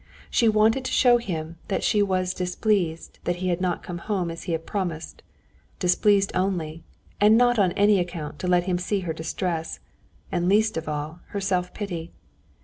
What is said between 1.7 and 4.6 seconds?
she was displeased that he had not come home as he